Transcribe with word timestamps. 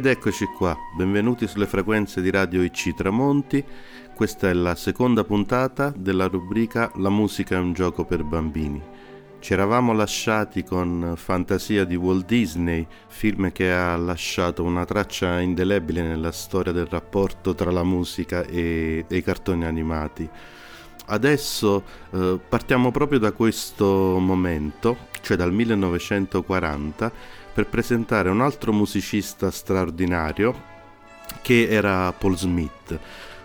Ed 0.00 0.06
eccoci 0.06 0.46
qua, 0.46 0.74
benvenuti 0.96 1.46
sulle 1.46 1.66
frequenze 1.66 2.22
di 2.22 2.30
Radio 2.30 2.62
IC 2.62 2.94
Tramonti. 2.94 3.62
Questa 4.14 4.48
è 4.48 4.54
la 4.54 4.74
seconda 4.74 5.24
puntata 5.24 5.92
della 5.94 6.26
rubrica 6.26 6.90
La 6.94 7.10
musica 7.10 7.56
è 7.56 7.58
un 7.58 7.74
gioco 7.74 8.06
per 8.06 8.24
bambini. 8.24 8.80
Ci 9.40 9.52
eravamo 9.52 9.92
lasciati 9.92 10.64
con 10.64 11.12
Fantasia 11.16 11.84
di 11.84 11.96
Walt 11.96 12.24
Disney, 12.24 12.86
film 13.08 13.52
che 13.52 13.70
ha 13.70 13.94
lasciato 13.98 14.62
una 14.62 14.86
traccia 14.86 15.38
indelebile 15.40 16.00
nella 16.00 16.32
storia 16.32 16.72
del 16.72 16.86
rapporto 16.86 17.54
tra 17.54 17.70
la 17.70 17.84
musica 17.84 18.42
e, 18.46 19.04
e 19.06 19.16
i 19.18 19.22
cartoni 19.22 19.66
animati. 19.66 20.26
Adesso 21.08 21.82
eh, 22.12 22.40
partiamo 22.48 22.90
proprio 22.90 23.18
da 23.18 23.32
questo 23.32 24.16
momento, 24.18 24.96
cioè 25.20 25.36
dal 25.36 25.52
1940, 25.52 27.12
per 27.52 27.66
presentare 27.66 28.28
un 28.28 28.40
altro 28.40 28.72
musicista 28.72 29.50
straordinario 29.50 30.68
che 31.42 31.68
era 31.68 32.12
Paul 32.12 32.36
Smith. 32.36 32.98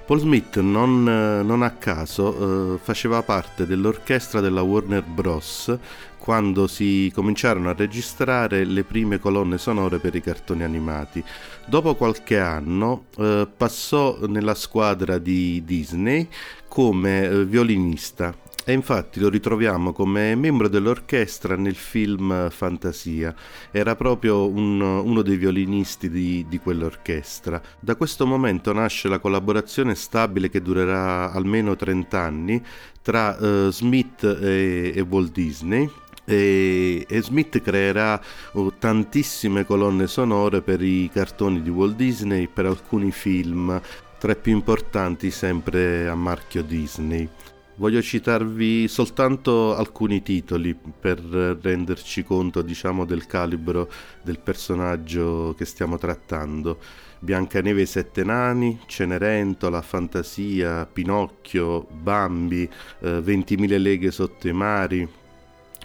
Paul 0.06 0.20
Smith 0.20 0.60
non, 0.60 1.04
non 1.04 1.64
a 1.64 1.72
caso 1.72 2.76
eh, 2.76 2.78
faceva 2.78 3.24
parte 3.24 3.66
dell'orchestra 3.66 4.40
della 4.40 4.62
Warner 4.62 5.04
Bros. 5.04 5.76
quando 6.20 6.68
si 6.68 7.12
cominciarono 7.14 7.70
a 7.70 7.74
registrare 7.74 8.66
le 8.66 8.84
prime 8.84 9.20
colonne 9.20 9.58
sonore 9.58 9.98
per 9.98 10.14
i 10.14 10.22
cartoni 10.22 10.64
animati. 10.64 11.24
Dopo 11.66 11.96
qualche 11.96 12.40
anno 12.40 13.06
eh, 13.18 13.48
passò 13.58 14.20
nella 14.28 14.54
squadra 14.54 15.18
di 15.18 15.64
Disney 15.66 16.28
come 16.68 17.24
eh, 17.24 17.46
violinista 17.46 18.36
e 18.68 18.74
infatti 18.74 19.20
lo 19.20 19.30
ritroviamo 19.30 19.94
come 19.94 20.34
membro 20.34 20.68
dell'orchestra 20.68 21.56
nel 21.56 21.76
film 21.76 22.50
Fantasia. 22.50 23.34
Era 23.70 23.96
proprio 23.96 24.50
un, 24.50 24.82
uno 24.82 25.22
dei 25.22 25.38
violinisti 25.38 26.10
di, 26.10 26.46
di, 26.50 26.58
quell'orchestra. 26.58 27.62
Da 27.80 27.96
questo 27.96 28.26
momento 28.26 28.74
nasce 28.74 29.08
la 29.08 29.20
collaborazione 29.20 29.94
stabile 29.94 30.50
che 30.50 30.64
durerà 30.64 31.32
almeno 31.32 31.76
30 31.76 32.20
anni 32.20 32.66
tra 33.04 33.38
uh, 33.40 33.70
Smith 33.70 34.24
e, 34.24 34.94
e 34.96 35.02
Walt 35.08 35.32
Disney. 35.32 35.88
E, 36.26 37.06
e, 37.08 37.22
Smith 37.22 37.62
creerà 37.62 38.20
oh, 38.54 38.74
tantissime 38.80 39.64
colonne 39.64 40.08
sonore 40.08 40.64
per 40.64 40.82
i 40.82 41.08
cartoni 41.14 41.62
di 41.62 41.70
Walt 41.70 41.96
Disney, 41.96 42.48
per 42.48 42.66
alcuni 42.66 43.12
film, 43.12 43.80
tra 44.18 44.32
i 44.32 44.36
più 44.36 44.54
importanti 44.54 45.30
sempre 45.30 46.08
a 46.08 46.16
marchio 46.16 46.64
Disney. 46.64 47.30
Voglio 47.78 48.02
citarvi 48.02 48.88
soltanto 48.88 49.76
alcuni 49.76 50.24
titoli 50.24 50.74
per 50.74 51.20
renderci 51.20 52.24
conto, 52.24 52.62
diciamo, 52.62 53.04
del 53.04 53.26
calibro 53.26 53.92
del 54.22 54.40
personaggio 54.40 55.54
che 55.58 55.66
stiamo 55.66 55.98
trattando. 55.98 56.80
Biancaneve 57.20 57.82
e 57.82 57.86
Sette 57.86 58.24
Nani, 58.24 58.80
Cenerentola, 58.86 59.82
Fantasia, 59.82 60.86
Pinocchio, 60.86 61.86
Bambi, 61.92 62.64
eh, 63.02 63.20
20.000 63.20 63.78
leghe 63.78 64.10
sotto 64.10 64.48
i 64.48 64.54
mari, 64.54 65.06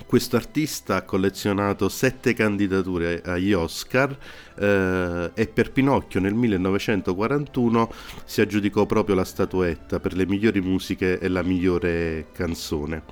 questo 0.07 0.37
artista 0.37 0.97
ha 0.97 1.03
collezionato 1.03 1.89
sette 1.89 2.35
candidature 2.35 3.23
agli 3.25 3.53
Oscar 3.53 4.17
eh, 4.57 5.31
e 5.35 5.47
per 5.47 5.73
Pinocchio 5.73 6.21
nel 6.21 6.35
1941 6.35 7.93
si 8.25 8.41
aggiudicò 8.41 8.87
proprio 8.87 9.15
la 9.15 9.25
statuetta 9.25 10.01
per 10.01 10.15
le 10.15 10.27
migliori 10.27 10.61
musiche 10.61 11.19
e 11.19 11.29
la 11.29 11.43
migliore 11.43 12.27
canzone. 12.33 13.03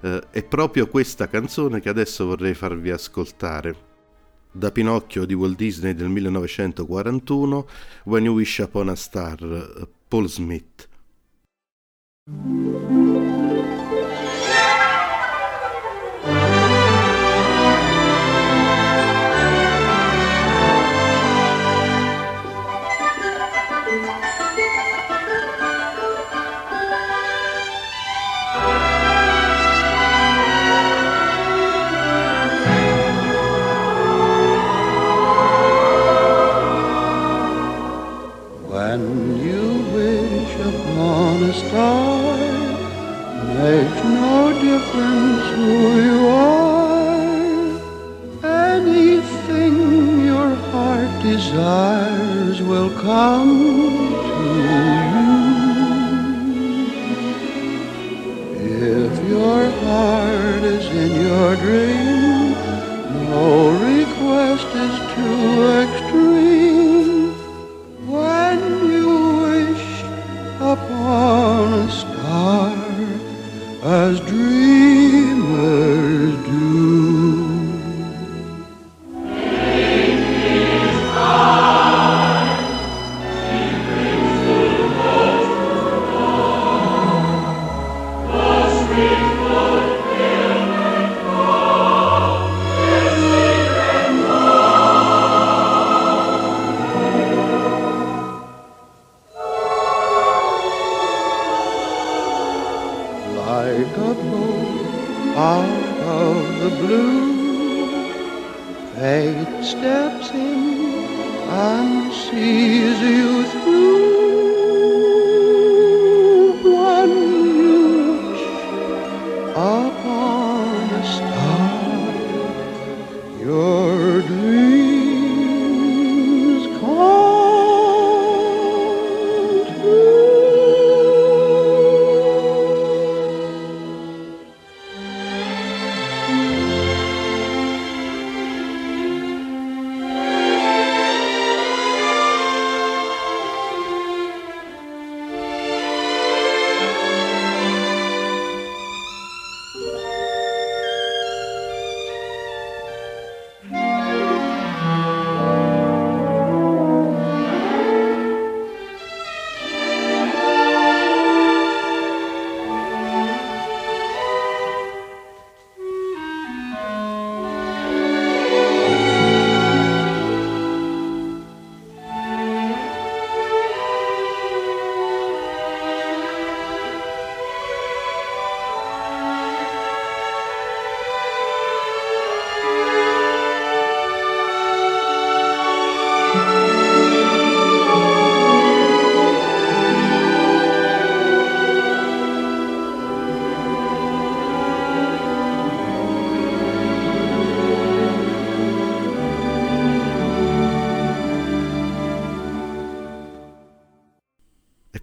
Eh, 0.00 0.22
è 0.30 0.44
proprio 0.44 0.86
questa 0.88 1.28
canzone 1.28 1.80
che 1.80 1.88
adesso 1.88 2.26
vorrei 2.26 2.54
farvi 2.54 2.90
ascoltare. 2.90 3.86
Da 4.50 4.70
Pinocchio 4.70 5.24
di 5.24 5.34
Walt 5.34 5.56
Disney 5.56 5.94
del 5.94 6.08
1941, 6.08 7.68
When 8.04 8.24
You 8.24 8.34
Wish 8.34 8.58
Upon 8.58 8.88
a 8.88 8.94
Star, 8.94 9.88
Paul 10.08 10.28
Smith. 10.28 10.88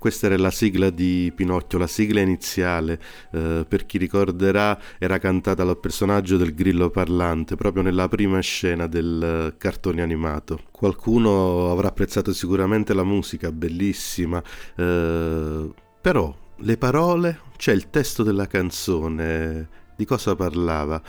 Questa 0.06 0.28
era 0.28 0.38
la 0.38 0.52
sigla 0.52 0.92
di 0.92 1.34
Pinocchio, 1.34 1.80
la 1.80 1.88
sigla 1.88 2.20
iniziale, 2.20 3.02
eh, 3.32 3.66
per 3.68 3.88
chi 3.88 3.98
ricorderà 3.98 4.80
era 5.00 5.18
cantata 5.18 5.64
dal 5.64 5.80
personaggio 5.80 6.38
del 6.38 6.54
grillo 6.54 6.92
parlante 6.92 7.56
proprio 7.56 7.82
nella 7.82 8.08
prima 8.08 8.40
scena 8.40 8.86
del 8.86 9.50
uh, 9.50 9.58
cartone 9.58 10.04
animato. 10.04 10.60
Qualcuno 10.70 11.72
avrà 11.72 11.88
apprezzato 11.88 12.34
sicuramente 12.34 12.94
la 12.94 13.04
musica, 13.04 13.52
bellissima, 13.52 14.44
eh, 14.76 15.74
però 16.00 16.36
le 16.56 16.78
parole, 16.78 17.40
c'è 17.58 17.74
il 17.74 17.90
testo 17.90 18.22
della 18.22 18.46
canzone, 18.46 19.68
di 19.96 20.06
cosa 20.06 20.36
parlava? 20.36 21.02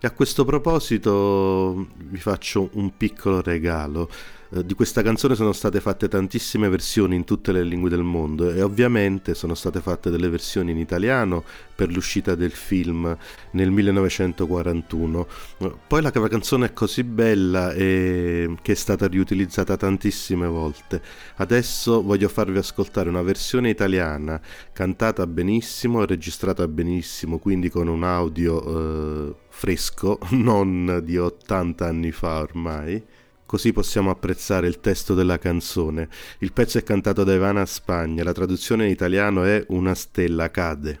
E 0.00 0.06
a 0.06 0.10
questo 0.12 0.46
proposito 0.46 1.86
vi 1.98 2.18
faccio 2.18 2.70
un 2.72 2.96
piccolo 2.96 3.42
regalo. 3.42 4.08
Eh, 4.50 4.64
di 4.64 4.74
questa 4.74 5.02
canzone 5.02 5.34
sono 5.34 5.52
state 5.52 5.80
fatte 5.80 6.08
tantissime 6.08 6.68
versioni 6.68 7.16
in 7.16 7.24
tutte 7.24 7.52
le 7.52 7.62
lingue 7.62 7.90
del 7.90 8.02
mondo 8.02 8.50
e 8.50 8.62
ovviamente 8.62 9.34
sono 9.34 9.54
state 9.54 9.80
fatte 9.80 10.08
delle 10.10 10.28
versioni 10.28 10.70
in 10.70 10.78
italiano 10.78 11.44
per 11.74 11.90
l'uscita 11.90 12.34
del 12.34 12.52
film 12.52 13.16
nel 13.52 13.70
1941. 13.70 15.26
Eh, 15.58 15.74
poi 15.86 16.02
la 16.02 16.10
canzone 16.10 16.66
è 16.66 16.72
così 16.72 17.04
bella 17.04 17.72
e 17.72 18.56
che 18.62 18.72
è 18.72 18.74
stata 18.74 19.06
riutilizzata 19.06 19.76
tantissime 19.76 20.46
volte. 20.46 21.02
Adesso 21.36 22.02
voglio 22.02 22.28
farvi 22.28 22.58
ascoltare 22.58 23.08
una 23.08 23.22
versione 23.22 23.68
italiana 23.68 24.40
cantata 24.72 25.26
benissimo, 25.26 26.04
registrata 26.06 26.66
benissimo, 26.66 27.38
quindi 27.38 27.68
con 27.68 27.88
un 27.88 28.02
audio 28.02 29.28
eh, 29.28 29.34
fresco, 29.50 30.18
non 30.32 31.02
di 31.04 31.18
80 31.18 31.86
anni 31.86 32.12
fa 32.12 32.38
ormai 32.38 33.04
così 33.48 33.72
possiamo 33.72 34.10
apprezzare 34.10 34.66
il 34.68 34.78
testo 34.78 35.14
della 35.14 35.38
canzone. 35.38 36.10
Il 36.40 36.52
pezzo 36.52 36.76
è 36.76 36.82
cantato 36.82 37.24
da 37.24 37.32
Ivana 37.32 37.64
Spagna, 37.64 38.22
la 38.22 38.32
traduzione 38.32 38.84
in 38.84 38.90
italiano 38.90 39.42
è 39.42 39.64
Una 39.68 39.94
stella 39.94 40.50
cade. 40.50 41.00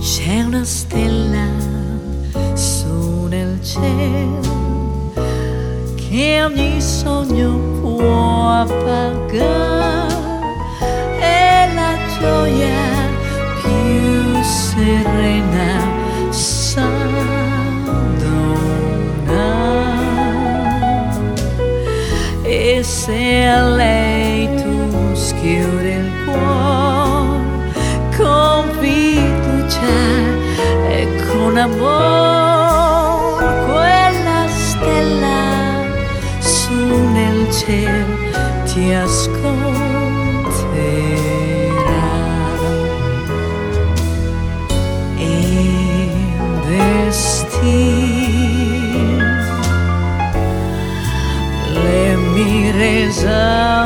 C'è 0.00 0.42
una 0.42 0.64
stella 0.64 1.48
su 2.54 3.24
nel 3.26 3.58
cielo 3.62 5.14
che 5.96 6.42
ogni 6.42 6.78
sogno 6.82 7.81
può 8.02 8.48
appagare 8.64 10.10
e 11.20 11.72
la 11.78 11.92
gioia 12.18 12.84
più 13.60 14.42
serena 14.42 15.72
s'addona 16.30 17.12
e 22.42 22.82
se 22.82 23.46
a 23.46 23.68
lei 23.68 24.11
sound 53.22 53.81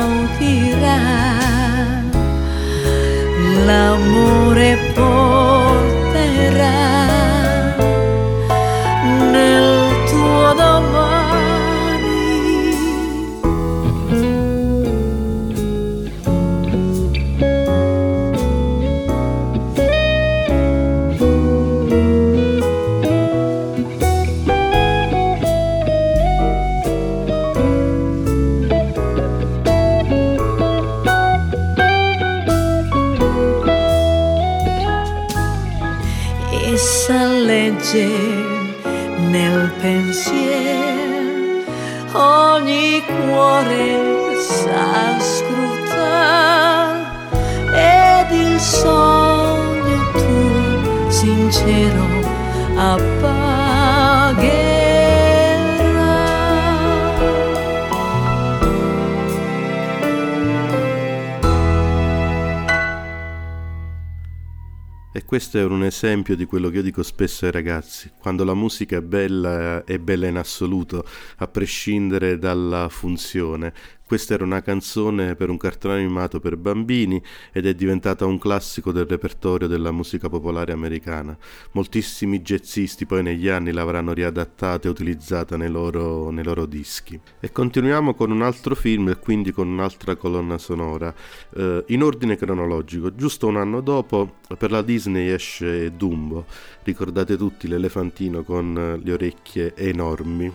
questo 65.57 65.73
è 65.73 65.77
un 65.77 65.83
esempio 65.83 66.35
di 66.35 66.45
quello 66.45 66.69
che 66.69 66.77
io 66.77 66.81
dico 66.83 67.01
spesso 67.01 67.45
ai 67.45 67.51
ragazzi, 67.51 68.11
quando 68.19 68.43
la 68.43 68.53
musica 68.53 68.97
è 68.97 69.01
bella 69.01 69.83
è 69.85 69.97
bella 69.97 70.27
in 70.27 70.37
assoluto, 70.37 71.03
a 71.37 71.47
prescindere 71.47 72.37
dalla 72.37 72.89
funzione. 72.89 73.73
Questa 74.07 74.35
era 74.35 74.45
una 74.45 74.61
canzone 74.61 75.35
per 75.35 75.49
un 75.49 75.57
cartone 75.57 75.95
animato 75.95 76.39
per 76.39 76.55
bambini 76.55 77.21
ed 77.51 77.65
è 77.65 77.73
diventata 77.73 78.25
un 78.25 78.39
classico 78.39 78.93
del 78.93 79.05
repertorio 79.05 79.67
della 79.67 79.91
musica 79.91 80.29
popolare 80.29 80.71
americana. 80.71 81.37
Moltissimi 81.73 82.39
jazzisti 82.39 83.05
poi 83.05 83.21
negli 83.21 83.49
anni 83.49 83.73
l'avranno 83.73 84.13
riadattata 84.13 84.87
e 84.87 84.91
utilizzata 84.91 85.57
nei 85.57 85.69
loro, 85.69 86.29
nei 86.29 86.45
loro 86.45 86.65
dischi. 86.65 87.19
E 87.41 87.51
continuiamo 87.51 88.13
con 88.13 88.31
un 88.31 88.43
altro 88.43 88.75
film 88.75 89.09
e 89.09 89.19
quindi 89.19 89.51
con 89.51 89.67
un'altra 89.67 90.15
colonna 90.15 90.57
sonora, 90.57 91.13
eh, 91.57 91.83
in 91.87 92.01
ordine 92.01 92.37
cronologico. 92.37 93.13
Giusto 93.13 93.47
un 93.47 93.57
anno 93.57 93.81
dopo 93.81 94.35
per 94.57 94.71
la 94.71 94.83
Disney 94.83 95.27
esce 95.27 95.93
Dumbo, 95.97 96.45
ricordate 96.83 97.35
tutti 97.35 97.67
l'elefantino 97.67 98.43
con 98.43 99.01
le 99.03 99.11
orecchie 99.11 99.75
enormi. 99.75 100.49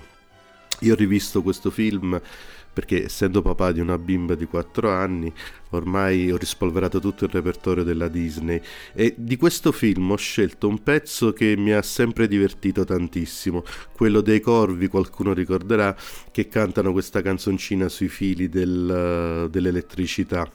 Io 0.82 0.94
ho 0.94 0.96
rivisto 0.96 1.42
questo 1.42 1.70
film 1.70 2.20
perché 2.72 3.04
essendo 3.04 3.42
papà 3.42 3.72
di 3.72 3.80
una 3.80 3.98
bimba 3.98 4.34
di 4.34 4.46
4 4.46 4.90
anni 4.90 5.32
ormai 5.70 6.30
ho 6.30 6.36
rispolverato 6.36 7.00
tutto 7.00 7.24
il 7.24 7.30
repertorio 7.30 7.82
della 7.82 8.08
Disney 8.08 8.60
e 8.94 9.14
di 9.16 9.36
questo 9.36 9.72
film 9.72 10.10
ho 10.10 10.16
scelto 10.16 10.68
un 10.68 10.82
pezzo 10.82 11.32
che 11.32 11.54
mi 11.56 11.72
ha 11.72 11.82
sempre 11.82 12.28
divertito 12.28 12.84
tantissimo, 12.84 13.64
quello 13.94 14.20
dei 14.20 14.40
corvi, 14.40 14.88
qualcuno 14.88 15.32
ricorderà, 15.32 15.96
che 16.30 16.48
cantano 16.48 16.92
questa 16.92 17.22
canzoncina 17.22 17.88
sui 17.88 18.08
fili 18.08 18.48
del, 18.48 19.48
dell'elettricità. 19.50 20.50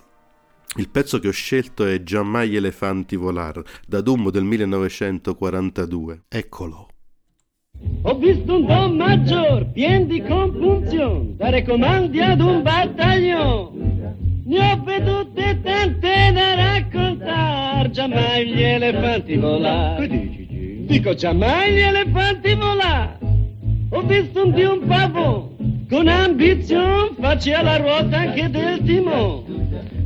Il 0.76 0.90
pezzo 0.90 1.20
che 1.20 1.28
ho 1.28 1.32
scelto 1.32 1.86
è 1.86 2.04
Giammai 2.04 2.56
elefanti 2.56 3.16
volar, 3.16 3.62
da 3.88 4.02
Dumbo 4.02 4.30
del 4.30 4.44
1942. 4.44 6.26
Eccolo. 6.28 6.97
Ho 8.04 8.16
visto 8.16 8.56
un 8.56 8.66
Don 8.66 8.96
Maggior 8.96 9.66
pien 9.74 10.08
di 10.08 10.22
compunzione, 10.22 11.36
dare 11.36 11.64
comandi 11.64 12.22
ad 12.22 12.40
un 12.40 12.62
battaglio. 12.62 13.72
Ne 14.46 14.60
ho 14.60 14.82
vedute 14.84 15.60
tante 15.62 16.32
da 16.34 16.56
raccontare, 16.56 17.92
giammai 17.92 18.48
gli 18.48 18.62
elefanti 18.62 19.36
volare. 19.36 20.08
Che 20.08 20.20
dici, 20.20 20.86
Dico 20.88 21.14
giammai 21.14 21.74
gli 21.74 21.80
elefanti 21.80 22.54
volare. 22.56 23.18
Ho 23.90 24.02
visto 24.02 24.46
un 24.46 24.54
di 24.54 24.64
un 24.64 24.86
pavo, 24.88 25.56
con 25.90 26.08
ambizione, 26.08 27.12
faccia 27.20 27.62
la 27.62 27.78
ruota 27.78 28.18
anche 28.20 28.50
del 28.50 28.84
timone. 28.84 29.44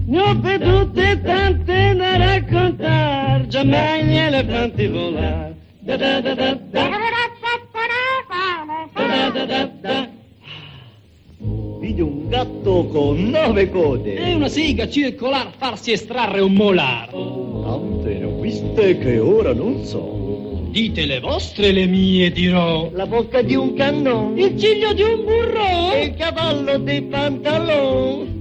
Ne 0.08 0.20
ho 0.20 0.40
vedute 0.40 1.22
tante 1.22 1.96
da 1.96 2.18
raccontare, 2.18 3.48
giammai 3.48 4.06
gli 4.06 4.16
elefanti 4.16 4.88
volare. 4.88 5.56
Da 5.82 5.98
da 5.98 6.22
da 6.22 6.34
da 6.34 6.58
da. 6.72 7.01
Gatto 12.32 12.88
con 12.88 13.30
nove 13.30 13.70
code. 13.70 14.16
E 14.16 14.34
una 14.34 14.48
siga 14.48 14.88
circolare 14.88 15.50
farsi 15.58 15.92
estrarre 15.92 16.40
un 16.40 16.54
molare. 16.54 17.12
Tante 17.12 18.14
ne 18.14 18.24
ho 18.24 18.40
viste 18.40 18.98
che 18.98 19.20
ora 19.20 19.54
non 19.54 19.84
so. 19.84 20.70
Dite 20.72 21.06
le 21.06 21.20
vostre, 21.20 21.74
le 21.74 21.86
mie 21.86 22.32
dirò. 22.32 22.90
La 22.94 23.06
bocca 23.06 23.42
di 23.42 23.56
un 23.56 23.74
cannon, 23.74 24.38
Il 24.38 24.58
ciglio 24.58 24.94
di 24.94 25.02
un 25.02 25.26
burro. 25.26 25.94
il 26.02 26.14
cavallo 26.16 26.78
dei 26.78 27.02
pantaloni. 27.02 28.40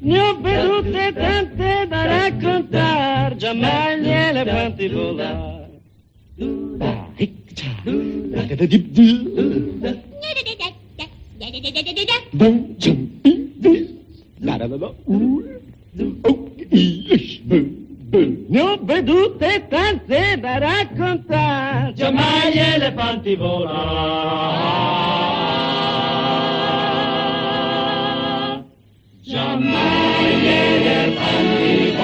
Ne 0.00 0.18
ho 0.18 0.40
vedute 0.40 1.12
tante 1.12 1.86
da 1.88 2.04
raccontar, 2.06 3.36
giammai 3.36 4.00
gli 4.00 4.08
elefanti 4.08 4.88
volare. 4.88 5.54
Ah, 11.56 11.62
eccia. 11.62 11.64
La 11.64 11.68
da 11.70 11.70
da 11.70 11.92
dip 11.92 11.96
di. 11.96 12.36
Bum, 12.36 12.76
jum, 12.78 13.20
bi, 13.22 13.52
di. 13.56 14.00
La 14.40 14.56
da 14.58 14.66
da 14.66 14.76
da. 14.76 14.92
Uh. 15.04 15.42
Oh, 16.24 16.50
i, 16.70 17.06
ish, 17.14 17.40
bu, 17.44 17.56
bu. 18.10 18.18
Ne 18.48 18.60
ho 18.60 18.76
vedute 18.82 19.66
tante 19.70 20.36
da 20.40 20.58
raccontar, 20.58 21.92
giammai 21.94 22.52
gli 22.52 22.58
elefanti 22.58 23.36
volare. 23.36 23.84
Giammai 29.22 30.36
gli 30.40 30.46
elefanti 30.46 31.96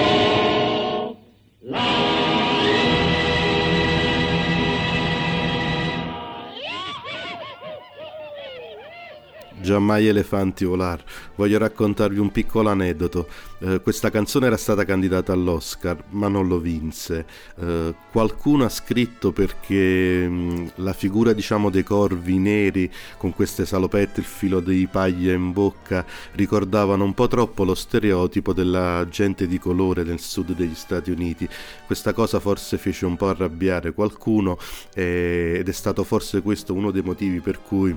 Giammai 9.63 10.09
elefanti 10.09 10.65
volar. 10.65 11.03
Voglio 11.37 11.57
raccontarvi 11.57 12.19
un 12.19 12.31
piccolo 12.31 12.69
aneddoto. 12.69 13.29
Eh, 13.61 13.81
questa 13.81 14.11
canzone 14.11 14.47
era 14.47 14.57
stata 14.57 14.85
candidata 14.85 15.33
all'Oscar, 15.33 16.05
ma 16.11 16.29
non 16.29 16.49
lo 16.49 16.59
vinse. 16.59 17.25
Eh, 17.59 17.95
qualcuno 18.11 18.65
ha 18.65 18.69
scritto 18.69 19.33
perché 19.33 20.29
mh, 20.29 20.73
la 20.77 20.93
figura, 20.93 21.33
diciamo, 21.33 21.71
dei 21.71 21.85
corvi 21.85 22.39
neri 22.39 22.91
con 23.17 23.33
queste 23.33 23.65
salopette, 23.65 24.21
il 24.21 24.27
filo 24.27 24.61
di 24.61 24.87
paglia 24.91 25.33
in 25.33 25.53
bocca, 25.53 26.05
ricordavano 26.33 27.05
un 27.05 27.15
po' 27.15 27.29
troppo 27.29 27.65
lo 27.65 27.75
stereotipo 27.75 28.53
della 28.53 29.07
gente 29.09 29.47
di 29.47 29.59
colore 29.59 30.03
nel 30.03 30.21
sud 30.21 30.55
degli 30.55 30.75
Stati 30.75 31.11
Uniti. 31.11 31.49
Questa 31.87 32.13
cosa 32.13 32.41
forse 32.41 32.79
fece 32.79 33.07
un 33.07 33.17
po' 33.17 33.29
arrabbiare 33.29 33.93
qualcuno 33.93 34.59
eh, 34.95 35.57
ed 35.59 35.69
è 35.69 35.73
stato 35.73 36.03
forse 36.03 36.43
questo 36.43 36.75
uno 36.75 36.91
dei 36.91 37.03
motivi 37.03 37.41
per 37.41 37.63
cui 37.63 37.97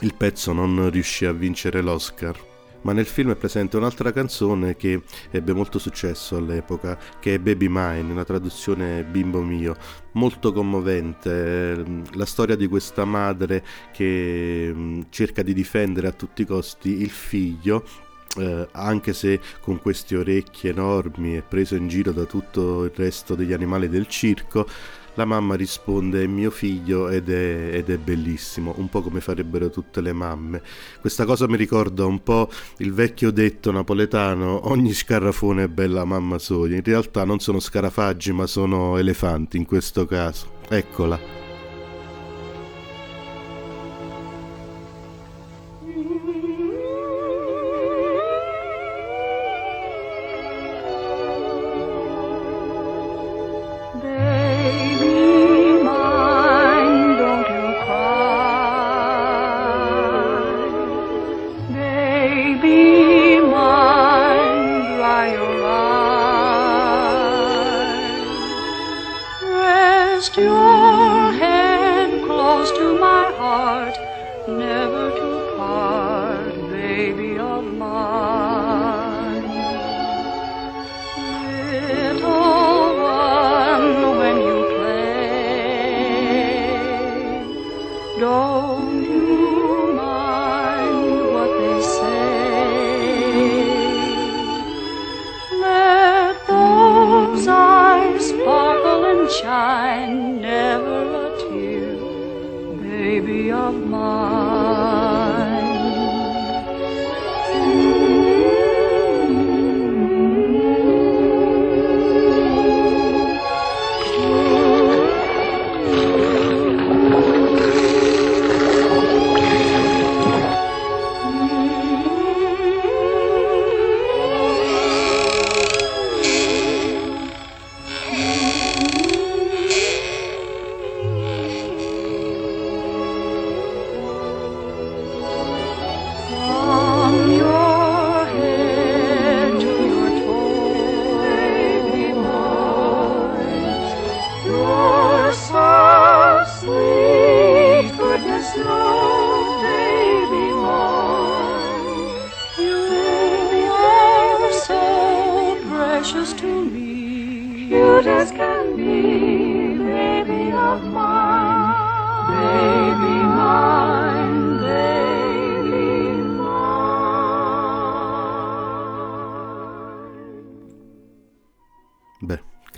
il 0.00 0.14
pezzo 0.14 0.52
non 0.52 0.90
riuscì 0.90 1.24
a 1.24 1.32
vincere 1.32 1.80
l'Oscar. 1.80 2.48
Ma 2.82 2.92
nel 2.92 3.04
film 3.04 3.30
è 3.30 3.36
presente 3.36 3.76
un'altra 3.76 4.10
canzone 4.10 4.74
che 4.74 5.02
ebbe 5.30 5.52
molto 5.52 5.78
successo 5.78 6.36
all'epoca, 6.36 6.98
che 7.20 7.34
è 7.34 7.38
Baby 7.38 7.66
Mine, 7.68 8.10
una 8.10 8.24
traduzione 8.24 9.04
bimbo 9.04 9.42
mio, 9.42 9.76
molto 10.12 10.50
commovente. 10.52 11.84
La 12.12 12.24
storia 12.24 12.56
di 12.56 12.66
questa 12.68 13.04
madre 13.04 13.62
che 13.92 14.72
mm, 14.74 15.00
cerca 15.10 15.42
di 15.42 15.52
difendere 15.52 16.06
a 16.06 16.12
tutti 16.12 16.42
i 16.42 16.46
costi 16.46 17.02
il 17.02 17.10
figlio 17.10 17.84
eh, 18.38 18.68
anche 18.72 19.12
se 19.12 19.40
con 19.60 19.80
queste 19.80 20.16
orecchie 20.16 20.70
enormi 20.70 21.36
e 21.36 21.42
preso 21.42 21.74
in 21.74 21.88
giro 21.88 22.12
da 22.12 22.24
tutto 22.24 22.84
il 22.84 22.92
resto 22.94 23.34
degli 23.34 23.52
animali 23.52 23.88
del 23.88 24.06
circo, 24.06 24.66
la 25.14 25.24
mamma 25.24 25.54
risponde 25.54 26.26
mio 26.26 26.50
figlio 26.50 27.08
ed 27.08 27.28
è, 27.30 27.70
ed 27.74 27.90
è, 27.90 27.98
bellissimo, 27.98 28.74
un 28.78 28.88
po' 28.88 29.02
come 29.02 29.20
farebbero 29.20 29.70
tutte 29.70 30.00
le 30.00 30.12
mamme. 30.12 30.62
Questa 31.00 31.24
cosa 31.24 31.48
mi 31.48 31.56
ricorda 31.56 32.04
un 32.04 32.22
po' 32.22 32.48
il 32.78 32.92
vecchio 32.92 33.30
detto 33.30 33.70
napoletano 33.70 34.68
ogni 34.70 34.92
scarafone 34.92 35.64
è 35.64 35.68
bella 35.68 36.04
mamma 36.04 36.38
soia. 36.38 36.76
In 36.76 36.84
realtà 36.84 37.24
non 37.24 37.40
sono 37.40 37.60
scarafaggi 37.60 38.32
ma 38.32 38.46
sono 38.46 38.96
elefanti 38.96 39.56
in 39.56 39.66
questo 39.66 40.06
caso. 40.06 40.58
Eccola. 40.68 41.49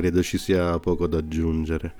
Credo 0.02 0.20
ci 0.20 0.36
sia 0.36 0.80
poco 0.80 1.06
da 1.06 1.18
aggiungere. 1.18 1.94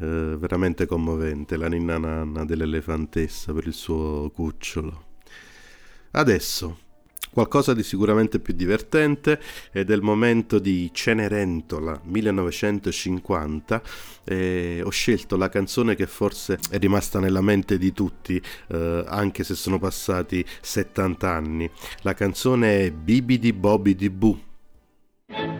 Eh, 0.00 0.36
veramente 0.36 0.86
commovente 0.86 1.56
la 1.56 1.68
ninna 1.68 1.96
nanna 1.96 2.44
dell'elefantessa 2.44 3.52
per 3.52 3.68
il 3.68 3.72
suo 3.72 4.32
cucciolo. 4.34 5.04
Adesso, 6.10 6.78
qualcosa 7.30 7.72
di 7.72 7.84
sicuramente 7.84 8.40
più 8.40 8.52
divertente 8.52 9.40
ed 9.70 9.92
è 9.92 9.94
il 9.94 10.02
momento 10.02 10.58
di 10.58 10.90
Cenerentola 10.92 12.00
1950. 12.02 13.80
Eh, 14.24 14.80
ho 14.82 14.90
scelto 14.90 15.36
la 15.36 15.48
canzone 15.48 15.94
che 15.94 16.08
forse 16.08 16.58
è 16.68 16.78
rimasta 16.78 17.20
nella 17.20 17.42
mente 17.42 17.78
di 17.78 17.92
tutti, 17.92 18.42
eh, 18.70 19.04
anche 19.06 19.44
se 19.44 19.54
sono 19.54 19.78
passati 19.78 20.44
70 20.60 21.30
anni. 21.30 21.70
La 22.02 22.14
canzone 22.14 22.86
è 22.86 22.90
Bibidi 22.90 23.52
Bobidi 23.52 24.10
Boo. 24.10 25.59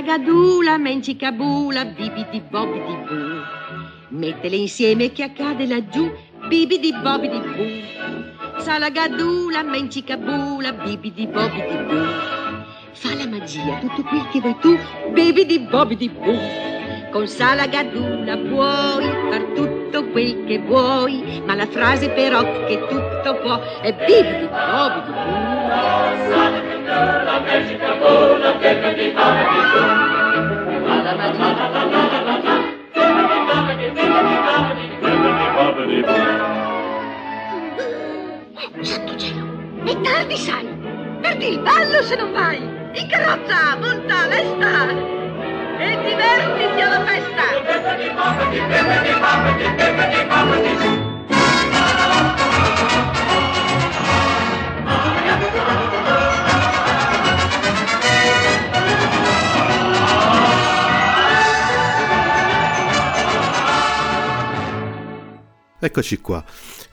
Salagadula, 0.00 0.78
mencicabula, 0.78 1.84
bibidi 1.84 2.40
bobidi 2.50 2.96
boo. 3.06 3.42
Mettele 4.08 4.56
insieme 4.56 5.12
che 5.12 5.24
accade 5.24 5.66
laggiù, 5.66 6.10
bibidi 6.48 6.90
bobidi 6.90 7.38
boo. 7.38 8.60
Salagadula, 8.60 9.62
mencicabula, 9.62 10.72
bibidi 10.72 11.26
bobidi 11.26 11.76
boo. 11.86 12.40
fa 12.92 13.14
la 13.14 13.26
magia, 13.26 13.78
tutto 13.80 14.02
quel 14.04 14.28
che 14.30 14.40
vuoi 14.40 14.56
tu, 14.60 14.78
bevi 15.12 15.46
di 15.46 15.58
bobi 15.58 15.96
Con 17.10 17.26
Salagaduna 17.26 18.36
puoi 18.36 19.04
far 19.30 19.42
tutto 19.54 20.04
quel 20.10 20.44
che 20.46 20.58
vuoi, 20.60 21.42
ma 21.44 21.56
la 21.56 21.66
frase 21.66 22.08
però 22.10 22.40
che 22.66 22.86
tutto 22.88 23.34
può 23.42 23.60
è 23.80 23.92
bevi 23.92 24.38
di 24.38 24.46
bobi 24.46 25.00
di 25.04 25.10
boo. 25.10 25.80
Fa 30.86 31.02
la 31.02 31.14
magia. 31.16 31.68
Santo 38.82 39.16
cielo, 39.16 39.44
è 39.84 40.00
tardi, 40.00 40.36
sai. 40.36 40.66
Perdi 41.20 41.48
il 41.48 41.58
ballo 41.58 42.02
se 42.02 42.16
non 42.16 42.32
vai. 42.32 42.62
In 42.92 43.08
carrozza, 43.08 43.76
monta, 43.78 44.26
lesta. 44.26 45.19
E 45.82 45.96
divertiti 46.02 46.80
alla 46.82 47.00
festa. 47.06 47.40
Eccoci 65.82 66.20
qua. 66.20 66.44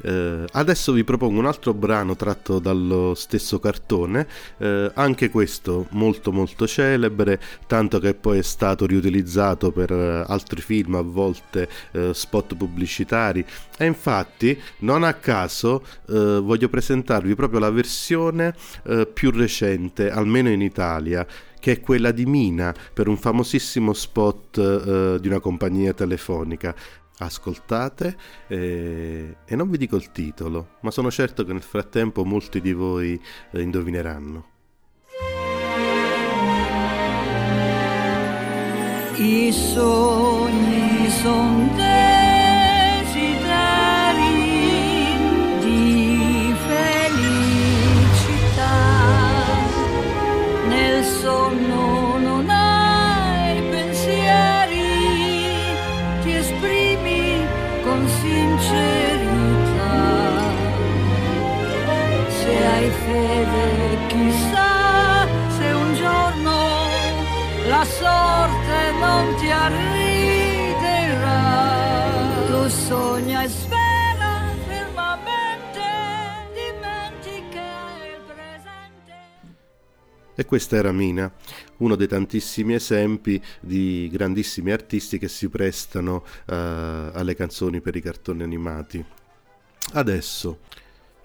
Eh, 0.01 0.45
adesso 0.49 0.93
vi 0.93 1.03
propongo 1.03 1.37
un 1.39 1.45
altro 1.45 1.73
brano 1.73 2.15
tratto 2.15 2.59
dallo 2.59 3.15
stesso 3.15 3.59
cartone, 3.59 4.25
eh, 4.59 4.89
anche 4.93 5.29
questo 5.29 5.87
molto 5.89 6.31
molto 6.31 6.65
celebre, 6.65 7.37
tanto 7.67 7.99
che 7.99 8.13
poi 8.13 8.37
è 8.37 8.43
stato 8.43 8.85
riutilizzato 8.85 9.73
per 9.73 9.91
eh, 9.91 10.23
altri 10.25 10.61
film, 10.61 10.95
a 10.95 11.01
volte 11.01 11.67
eh, 11.91 12.13
spot 12.13 12.55
pubblicitari. 12.55 13.45
E 13.77 13.85
infatti, 13.85 14.57
non 14.79 15.03
a 15.03 15.15
caso, 15.15 15.83
eh, 16.07 16.39
voglio 16.41 16.69
presentarvi 16.69 17.35
proprio 17.35 17.59
la 17.59 17.71
versione 17.71 18.55
eh, 18.85 19.05
più 19.05 19.31
recente, 19.31 20.09
almeno 20.09 20.47
in 20.47 20.61
Italia, 20.61 21.27
che 21.59 21.73
è 21.73 21.79
quella 21.81 22.11
di 22.11 22.25
Mina 22.25 22.73
per 22.93 23.09
un 23.09 23.17
famosissimo 23.17 23.91
spot 23.91 24.57
eh, 24.57 25.19
di 25.19 25.27
una 25.27 25.41
compagnia 25.41 25.93
telefonica. 25.93 26.73
Ascoltate 27.19 28.15
eh, 28.47 29.37
e 29.43 29.55
non 29.55 29.69
vi 29.69 29.77
dico 29.77 29.95
il 29.95 30.11
titolo, 30.11 30.75
ma 30.81 30.91
sono 30.91 31.09
certo 31.09 31.43
che 31.43 31.53
nel 31.53 31.63
frattempo 31.63 32.23
molti 32.23 32.61
di 32.61 32.73
voi 32.73 33.19
eh, 33.51 33.61
indovineranno. 33.61 34.45
I 39.15 39.51
sogni 39.51 41.09
son 41.09 41.75
fede, 63.05 64.07
chissà 64.07 65.27
se 65.57 65.71
un 65.71 65.93
giorno 65.95 66.85
la 67.67 67.83
sorte 67.83 68.91
non 68.99 69.35
ti 69.35 69.49
arriderà. 69.49 71.25
Tu 72.47 72.69
sogna 72.69 73.43
e 73.43 73.49
spera 73.49 74.41
fermamente, 74.67 75.79
dimentica 76.53 77.61
il 78.05 78.21
presente. 78.25 79.13
E 80.35 80.45
questa 80.45 80.77
era 80.77 80.91
Mina, 80.91 81.31
uno 81.77 81.95
dei 81.95 82.07
tantissimi 82.07 82.73
esempi 82.73 83.41
di 83.59 84.09
grandissimi 84.11 84.71
artisti 84.71 85.17
che 85.17 85.27
si 85.27 85.49
prestano 85.49 86.23
eh, 86.45 86.55
alle 86.55 87.35
canzoni 87.35 87.81
per 87.81 87.95
i 87.95 88.01
cartoni 88.01 88.43
animati. 88.43 89.03
Adesso 89.93 90.59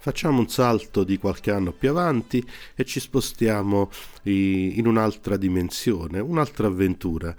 facciamo 0.02 0.40
un 0.40 0.48
salto 0.48 1.04
di 1.04 1.16
qualche 1.16 1.52
anno 1.52 1.70
più 1.70 1.90
avanti 1.90 2.44
e 2.74 2.84
ci 2.84 2.98
spostiamo 2.98 3.88
in 4.24 4.84
un'altra 4.84 5.36
dimensione, 5.36 6.18
un'altra 6.18 6.66
avventura, 6.66 7.32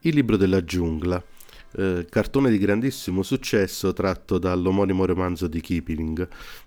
il 0.00 0.14
libro 0.14 0.36
della 0.36 0.64
giungla. 0.64 1.22
eh, 1.76 2.06
cartone 2.08 2.50
di 2.50 2.58
grandissimo 2.58 3.22
successo 3.22 3.92
tratto 3.92 4.38
dall'omonimo 4.38 5.04
romanzo 5.04 5.46
di 5.46 5.60
Kipling. 5.60 6.26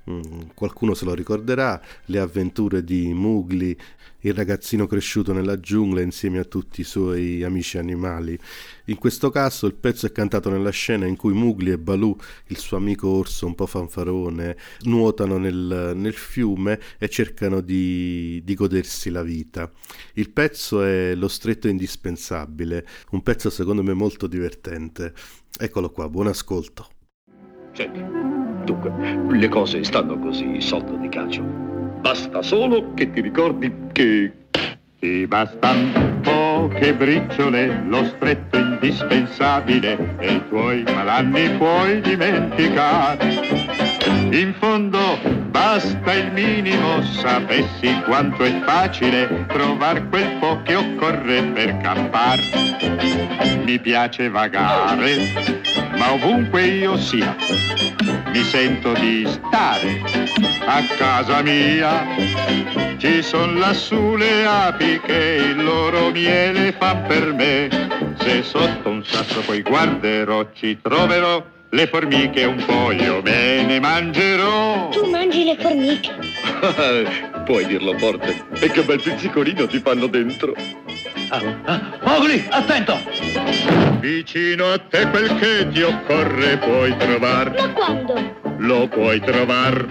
Mm, 0.10 0.50
qualcuno 0.56 0.94
se 0.96 1.06
lo 1.06 1.14
ricorderà, 1.14 1.80
le 2.06 2.20
avventure 2.20 2.84
di 2.84 3.14
Mowgli, 3.14 3.76
il 4.22 4.34
ragazzino 4.34 4.88
cresciuto 4.88 5.32
nella 5.32 5.60
giungla 5.60 6.02
insieme 6.02 6.40
a 6.40 6.44
tutti 6.44 6.82
i 6.82 6.84
suoi 6.84 7.44
amici 7.44 7.78
animali. 7.78 8.38
In 8.86 8.98
questo 8.98 9.30
caso 9.30 9.68
il 9.68 9.76
pezzo 9.76 10.06
è 10.08 10.12
cantato 10.12 10.50
nella 10.50 10.72
scena 10.72 11.06
in 11.06 11.16
cui 11.16 11.34
Mowgli 11.34 11.70
e 11.70 11.78
Baloo, 11.78 12.18
il 12.48 12.58
suo 12.58 12.78
amico 12.78 13.10
orso 13.10 13.46
un 13.46 13.56
po' 13.56 13.68
fanfarone, 13.68 14.58
nuotano 14.82 15.38
nel, 15.38 15.94
nel 15.96 16.14
fiume 16.14 16.80
e 16.98 17.08
cercano 17.10 17.62
di, 17.62 18.42
di 18.44 18.56
godersi 18.56 19.10
la 19.12 19.24
vita. 19.24 19.72
Il 20.14 20.32
pezzo 20.32 20.84
è 20.84 21.14
Lo 21.16 21.28
stretto 21.28 21.68
indispensabile, 21.68 22.88
un 23.12 23.22
pezzo 23.22 23.50
secondo 23.50 23.84
me 23.84 23.94
molto 23.94 24.28
divertente. 24.28 25.14
Eccolo 25.60 25.92
qua, 25.92 26.10
buon 26.10 26.28
ascolto. 26.28 26.88
Senti, 27.74 28.41
dunque, 28.72 29.38
le 29.38 29.48
cose 29.50 29.84
stanno 29.84 30.18
così 30.18 30.60
sotto 30.62 30.96
di 30.96 31.10
calcio. 31.10 31.42
Basta 31.42 32.42
solo 32.42 32.94
che 32.94 33.12
ti 33.12 33.22
ricordi 33.22 33.72
che... 33.92 34.34
Ti 35.02 35.26
bastan 35.26 36.20
poche 36.22 36.94
briciole, 36.94 37.86
lo 37.88 38.06
stretto 38.06 38.58
indispensabile 38.58 40.16
e 40.20 40.34
i 40.34 40.48
tuoi 40.48 40.84
malanni 40.84 41.50
puoi 41.58 42.02
dimenticare. 42.02 43.81
In 44.06 44.56
fondo 44.58 45.20
basta 45.50 46.14
il 46.14 46.32
minimo, 46.32 47.04
sapessi 47.04 48.02
quanto 48.06 48.44
è 48.44 48.60
facile 48.62 49.46
trovar 49.48 50.08
quel 50.10 50.38
po' 50.40 50.62
che 50.64 50.76
occorre 50.76 51.44
per 51.44 51.78
campar. 51.78 52.40
Mi 53.64 53.80
piace 53.80 54.30
vagare, 54.30 55.18
ma 55.98 56.14
ovunque 56.14 56.66
io 56.66 56.98
sia, 56.98 57.36
mi 58.32 58.42
sento 58.44 58.94
di 58.94 59.28
stare 59.28 60.02
a 60.66 60.82
casa 60.98 61.42
mia. 61.44 62.06
Ci 62.98 63.22
son 63.22 63.60
lassù 63.60 64.16
le 64.16 64.46
api 64.46 65.00
che 65.02 65.54
il 65.54 65.64
loro 65.64 66.10
miele 66.10 66.72
fan 66.72 67.06
per 67.06 67.34
me. 67.34 67.70
Se 68.20 68.42
sotto 68.42 68.90
un 68.90 69.04
sasso 69.06 69.42
poi 69.42 69.62
guarderò, 69.62 70.48
ci 70.54 70.80
troverò 70.82 71.44
le 71.74 71.88
formiche 71.88 72.44
un 72.44 72.64
po' 72.66 72.92
io 72.92 73.22
me 73.22 73.64
ne 73.64 73.80
mangerò. 73.80 74.90
Tu 74.90 75.10
mangi 75.10 75.46
le 75.46 75.56
formiche. 75.58 76.12
Puoi 77.46 77.66
dirlo 77.66 77.98
forte. 77.98 78.44
E 78.60 78.70
che 78.70 78.84
bel 78.84 79.02
pizzicolino 79.02 79.66
ti 79.68 79.80
fanno 79.80 80.08
dentro. 80.08 80.54
Mowgli, 82.04 82.46
attento! 82.50 83.00
Vicino 84.02 84.66
a 84.72 84.80
te 84.80 85.08
quel 85.10 85.36
che 85.38 85.68
ti 85.70 85.84
occorre 85.84 86.58
puoi 86.58 86.96
trovar, 86.98 87.54
Ma 87.56 87.70
quando? 87.70 88.36
lo 88.58 88.88
puoi 88.88 89.20
trovar. 89.20 89.86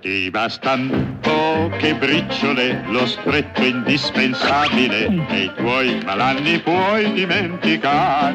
Ti 0.00 0.30
bastan 0.30 1.18
poche 1.20 1.94
briciole, 1.94 2.82
lo 2.88 3.06
stretto 3.06 3.62
indispensabile 3.62 5.06
e 5.28 5.42
i 5.44 5.52
tuoi 5.56 6.00
malanni 6.04 6.58
puoi 6.58 7.12
dimenticare. 7.12 8.34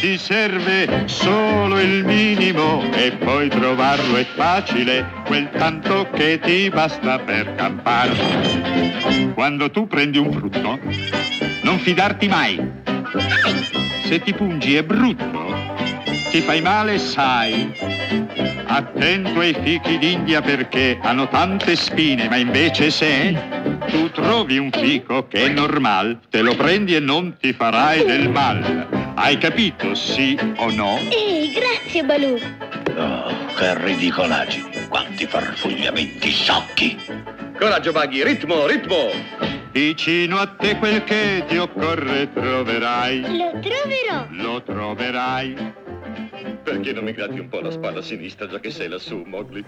Ti 0.00 0.16
serve 0.16 1.02
solo 1.04 1.78
il 1.80 2.02
minimo 2.04 2.82
e 2.94 3.12
poi 3.12 3.48
trovarlo 3.48 4.16
è 4.16 4.24
facile, 4.24 5.06
quel 5.26 5.50
tanto 5.50 6.08
che 6.14 6.38
ti 6.42 6.70
basta 6.70 7.18
per 7.18 7.54
campare. 7.56 8.14
Quando 9.34 9.70
tu 9.70 9.86
prendi 9.86 10.16
un 10.16 10.32
frutto, 10.32 10.78
non 11.62 11.78
fidarti 11.78 12.26
mai. 12.26 12.89
Se 14.04 14.20
ti 14.22 14.32
pungi 14.34 14.76
è 14.76 14.82
brutto, 14.82 15.54
ti 16.30 16.40
fai 16.40 16.60
male, 16.60 16.98
sai. 16.98 17.72
Attento 18.66 19.40
ai 19.40 19.54
fichi 19.62 19.98
d'India 19.98 20.42
perché 20.42 20.98
hanno 21.02 21.28
tante 21.28 21.74
spine, 21.76 22.28
ma 22.28 22.36
invece 22.36 22.90
se 22.90 23.36
tu 23.88 24.10
trovi 24.10 24.58
un 24.58 24.70
fico 24.70 25.26
che 25.26 25.46
è 25.46 25.48
normal, 25.48 26.20
te 26.30 26.40
lo 26.40 26.54
prendi 26.54 26.94
e 26.94 27.00
non 27.00 27.36
ti 27.40 27.52
farai 27.52 28.04
del 28.04 28.28
mal. 28.28 29.12
Hai 29.14 29.38
capito, 29.38 29.94
sì 29.94 30.38
o 30.56 30.70
no? 30.70 30.98
Ehi, 31.10 31.52
grazie 31.52 32.04
Balù. 32.04 32.38
Oh, 32.96 33.46
che 33.56 33.84
ridicolaggine! 33.84 34.88
Quanti 34.88 35.26
farfugliamenti 35.26 36.30
sciocchi! 36.30 36.96
Coraggio, 37.58 37.92
Baghi, 37.92 38.24
ritmo, 38.24 38.66
ritmo! 38.66 39.59
Vicino 39.72 40.36
a 40.38 40.46
te 40.48 40.76
quel 40.78 41.04
che 41.04 41.44
ti 41.46 41.56
occorre 41.56 42.32
troverai. 42.32 43.20
Lo 43.20 43.60
troverò. 43.60 44.26
Lo 44.30 44.62
troverai. 44.62 45.54
Perché 46.62 46.92
non 46.92 47.04
mi 47.04 47.12
gratti 47.12 47.38
un 47.38 47.48
po' 47.48 47.60
la 47.60 47.70
spalla 47.70 48.02
sinistra 48.02 48.48
già 48.48 48.58
che 48.58 48.70
sei 48.70 48.88
lassù, 48.88 49.22
Mowgli? 49.24 49.64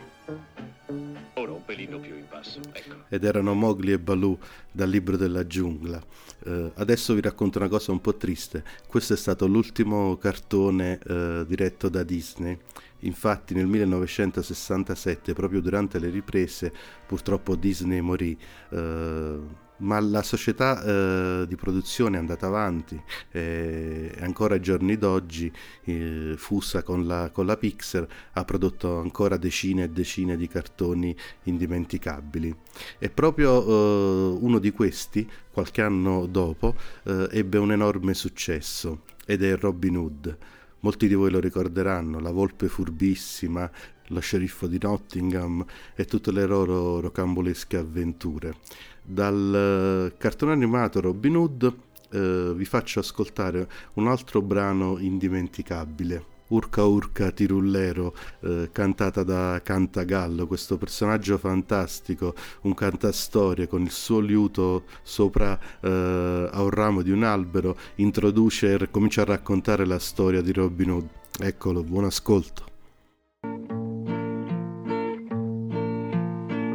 Ora 1.34 1.52
un 1.52 1.64
pelino 1.64 1.98
più 1.98 2.14
in 2.14 2.24
basso, 2.28 2.60
ecco. 2.72 3.04
ed 3.08 3.24
erano 3.24 3.54
Mowgli 3.54 3.92
e 3.92 3.98
Baloo 3.98 4.38
dal 4.70 4.88
libro 4.88 5.16
della 5.16 5.46
giungla. 5.46 6.00
Eh, 6.44 6.72
adesso 6.74 7.14
vi 7.14 7.20
racconto 7.20 7.58
una 7.58 7.68
cosa 7.68 7.92
un 7.92 8.00
po' 8.00 8.16
triste. 8.16 8.62
Questo 8.86 9.14
è 9.14 9.16
stato 9.16 9.46
l'ultimo 9.46 10.16
cartone 10.16 10.98
eh, 11.06 11.44
diretto 11.46 11.88
da 11.88 12.02
Disney. 12.02 12.58
Infatti 13.00 13.54
nel 13.54 13.66
1967, 13.66 15.32
proprio 15.32 15.60
durante 15.60 15.98
le 15.98 16.10
riprese, 16.10 16.72
purtroppo 17.06 17.54
Disney 17.56 18.00
morì. 18.00 18.36
eh, 18.70 19.70
ma 19.82 20.00
la 20.00 20.22
società 20.22 20.82
eh, 20.82 21.46
di 21.46 21.56
produzione 21.56 22.16
è 22.16 22.18
andata 22.18 22.46
avanti 22.46 23.00
e 23.30 24.12
ancora 24.20 24.54
ai 24.54 24.60
giorni 24.60 24.96
d'oggi 24.96 25.52
eh, 25.84 26.34
fusa 26.36 26.82
con 26.82 27.06
la, 27.06 27.30
con 27.30 27.46
la 27.46 27.56
Pixar 27.56 28.06
ha 28.32 28.44
prodotto 28.44 28.98
ancora 28.98 29.36
decine 29.36 29.84
e 29.84 29.90
decine 29.90 30.36
di 30.36 30.48
cartoni 30.48 31.14
indimenticabili. 31.44 32.54
E 32.98 33.10
proprio 33.10 33.62
eh, 33.62 34.38
uno 34.40 34.58
di 34.58 34.70
questi 34.70 35.28
qualche 35.50 35.82
anno 35.82 36.26
dopo 36.26 36.74
eh, 37.04 37.28
ebbe 37.30 37.58
un 37.58 37.72
enorme 37.72 38.14
successo 38.14 39.02
ed 39.26 39.42
è 39.42 39.56
Robin 39.56 39.96
Hood. 39.96 40.38
Molti 40.80 41.06
di 41.06 41.14
voi 41.14 41.30
lo 41.30 41.38
ricorderanno 41.38 42.18
la 42.18 42.32
volpe 42.32 42.68
furbissima 42.68 43.70
lo 44.12 44.20
sceriffo 44.20 44.66
di 44.66 44.78
Nottingham 44.80 45.64
e 45.94 46.04
tutte 46.04 46.32
le 46.32 46.44
loro 46.44 47.00
rocambolesche 47.00 47.76
avventure 47.76 48.56
dal 49.02 50.10
eh, 50.12 50.16
cartone 50.16 50.52
animato 50.52 51.00
Robin 51.00 51.36
Hood 51.36 51.74
eh, 52.12 52.52
vi 52.54 52.64
faccio 52.64 53.00
ascoltare 53.00 53.68
un 53.94 54.06
altro 54.06 54.42
brano 54.42 54.98
indimenticabile. 54.98 56.30
Urca 56.48 56.84
Urca 56.84 57.30
Tirullero, 57.30 58.14
eh, 58.40 58.68
cantata 58.72 59.22
da 59.22 59.58
Cantagallo, 59.62 60.46
questo 60.46 60.76
personaggio 60.76 61.38
fantastico, 61.38 62.34
un 62.62 62.74
cantastorie 62.74 63.66
con 63.66 63.80
il 63.80 63.90
suo 63.90 64.20
liuto 64.20 64.84
sopra 65.02 65.58
eh, 65.80 66.50
a 66.52 66.62
un 66.62 66.70
ramo 66.70 67.00
di 67.00 67.10
un 67.10 67.22
albero, 67.22 67.76
introduce 67.96 68.74
e 68.74 68.90
comincia 68.90 69.22
a 69.22 69.26
raccontare 69.26 69.86
la 69.86 69.98
storia 69.98 70.42
di 70.42 70.52
Robin 70.52 70.90
Hood. 70.90 71.08
Eccolo, 71.38 71.82
buon 71.82 72.04
ascolto. 72.04 73.71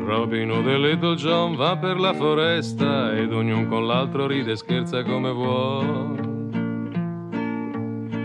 Robin 0.08 0.50
Hood 0.50 0.67
e 0.67 0.78
Little 0.78 1.15
John 1.15 1.58
va 1.58 1.76
per 1.76 2.00
la 2.00 2.13
foresta 2.13 3.13
ed 3.13 3.34
ognuno 3.34 3.67
con 3.67 3.86
l'altro 3.86 4.26
ride 4.26 4.54
e 4.54 4.56
scherza 4.56 5.04
come 5.04 5.32
vuole. 5.34 6.36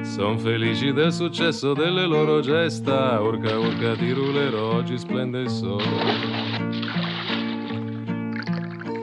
Son 0.05 0.39
felici 0.39 0.93
del 0.93 1.13
successo 1.13 1.73
delle 1.73 2.07
loro 2.07 2.39
gesta, 2.39 3.21
urca 3.21 3.59
urca 3.59 3.97
ti 3.97 4.13
rulerò, 4.13 4.75
oggi 4.75 4.97
splende 4.97 5.41
il 5.41 5.49
sole. 5.49 5.83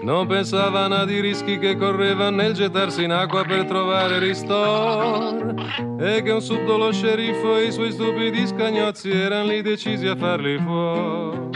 Non 0.01 0.25
pensavano 0.27 0.95
ad 0.95 1.09
i 1.09 1.19
rischi 1.19 1.59
che 1.59 1.75
correvano 1.75 2.37
nel 2.37 2.53
gettarsi 2.53 3.03
in 3.03 3.11
acqua 3.11 3.43
per 3.43 3.65
trovare 3.65 4.19
ristoro 4.19 5.53
e 5.99 6.21
che 6.21 6.31
un 6.31 6.41
subdolo 6.41 6.93
sceriffo 6.93 7.57
e 7.57 7.65
i 7.65 7.71
suoi 7.73 7.91
stupidi 7.91 8.47
scagnozzi 8.47 9.09
erano 9.11 9.49
lì 9.49 9.61
decisi 9.61 10.07
a 10.07 10.15
farli 10.15 10.57
fuori. 10.59 11.48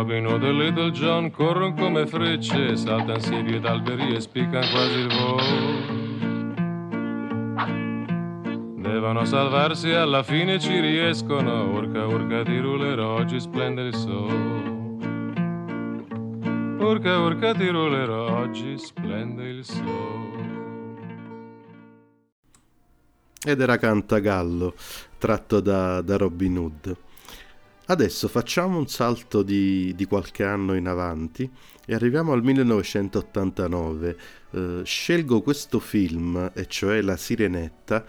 Robin 0.00 0.24
Hood 0.24 0.44
e 0.44 0.52
Little 0.52 0.92
John 0.92 1.30
corrono 1.30 1.74
come 1.74 2.06
frecce, 2.06 2.74
saltano 2.74 3.18
siepi 3.18 3.56
ed 3.56 3.66
alberi 3.66 4.14
e 4.14 4.20
spiccano 4.20 4.66
quasi 4.70 4.98
il 4.98 5.08
volo. 5.08 5.42
Devono 8.80 9.26
salvarsi 9.26 9.90
alla 9.90 10.22
fine 10.22 10.58
ci 10.58 10.80
riescono, 10.80 11.70
urca 11.72 12.06
urca 12.06 12.42
ti 12.44 12.58
rulerò, 12.58 13.16
oggi 13.16 13.38
splende 13.38 13.82
il 13.82 13.94
sole. 13.94 14.68
Urca 16.78 17.18
urca 17.18 17.52
ti 17.52 17.68
rulerò, 17.68 18.38
oggi 18.38 18.78
splende 18.78 19.48
il 19.48 19.62
sole. 19.66 20.48
ed 23.42 23.60
era 23.60 23.78
Cantagallo, 23.78 24.74
tratto 25.18 25.60
da, 25.60 26.00
da 26.02 26.16
Robin 26.16 26.58
Hood. 26.58 26.96
Adesso 27.90 28.28
facciamo 28.28 28.78
un 28.78 28.86
salto 28.86 29.42
di, 29.42 29.92
di 29.96 30.04
qualche 30.04 30.44
anno 30.44 30.76
in 30.76 30.86
avanti 30.86 31.50
e 31.84 31.92
arriviamo 31.92 32.30
al 32.30 32.40
1989. 32.40 34.16
Eh, 34.52 34.82
scelgo 34.84 35.42
questo 35.42 35.80
film, 35.80 36.52
e 36.54 36.66
cioè 36.68 37.02
La 37.02 37.16
Sirenetta, 37.16 38.04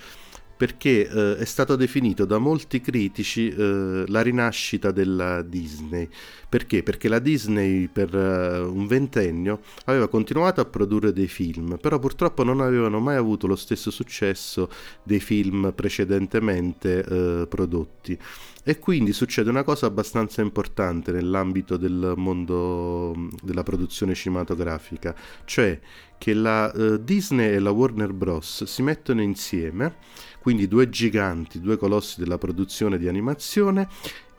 perché 0.55 1.09
eh, 1.09 1.37
è 1.37 1.45
stato 1.45 1.75
definito 1.75 2.25
da 2.25 2.37
molti 2.37 2.79
critici 2.79 3.49
eh, 3.49 4.03
la 4.05 4.21
rinascita 4.21 4.91
della 4.91 5.41
Disney. 5.41 6.07
Perché? 6.47 6.83
Perché 6.83 7.07
la 7.07 7.17
Disney 7.17 7.87
per 7.87 8.15
eh, 8.15 8.59
un 8.59 8.85
ventennio 8.85 9.61
aveva 9.85 10.07
continuato 10.07 10.61
a 10.61 10.65
produrre 10.65 11.11
dei 11.11 11.27
film, 11.27 11.79
però 11.81 11.97
purtroppo 11.97 12.43
non 12.43 12.61
avevano 12.61 12.99
mai 12.99 13.15
avuto 13.15 13.47
lo 13.47 13.55
stesso 13.55 13.89
successo 13.89 14.69
dei 15.01 15.19
film 15.19 15.73
precedentemente 15.73 17.03
eh, 17.03 17.47
prodotti. 17.47 18.15
E 18.63 18.77
quindi 18.77 19.11
succede 19.11 19.49
una 19.49 19.63
cosa 19.63 19.87
abbastanza 19.87 20.41
importante 20.41 21.11
nell'ambito 21.11 21.77
del 21.77 22.13
mondo 22.15 23.29
della 23.41 23.63
produzione 23.63 24.13
cinematografica, 24.13 25.15
cioè 25.45 25.79
che 26.17 26.33
la 26.33 26.71
eh, 26.71 27.03
Disney 27.03 27.53
e 27.53 27.59
la 27.59 27.71
Warner 27.71 28.13
Bros. 28.13 28.63
si 28.65 28.83
mettono 28.83 29.23
insieme, 29.23 29.95
quindi 30.41 30.67
due 30.67 30.89
giganti, 30.89 31.59
due 31.59 31.77
colossi 31.77 32.19
della 32.19 32.37
produzione 32.37 32.99
di 32.99 33.07
animazione, 33.07 33.87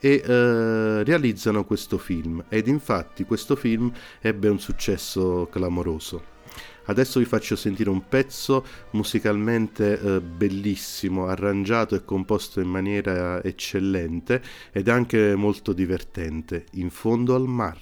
e 0.04 0.20
eh, 0.24 1.04
realizzano 1.04 1.64
questo 1.64 1.96
film. 1.96 2.44
Ed 2.48 2.66
infatti 2.66 3.24
questo 3.24 3.54
film 3.54 3.90
ebbe 4.20 4.48
un 4.48 4.58
successo 4.58 5.48
clamoroso. 5.50 6.31
Adesso 6.84 7.18
vi 7.18 7.24
faccio 7.24 7.56
sentire 7.56 7.90
un 7.90 8.08
pezzo 8.08 8.64
musicalmente 8.90 10.00
eh, 10.00 10.20
bellissimo, 10.20 11.26
arrangiato 11.26 11.94
e 11.94 12.04
composto 12.04 12.60
in 12.60 12.68
maniera 12.68 13.42
eccellente 13.42 14.42
ed 14.72 14.88
anche 14.88 15.34
molto 15.34 15.72
divertente, 15.72 16.66
In 16.72 16.90
fondo 16.90 17.34
al 17.34 17.46
mar. 17.46 17.78